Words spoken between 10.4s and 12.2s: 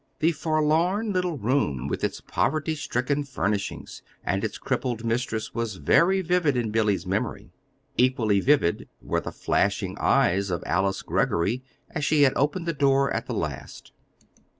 of Alice Greggory as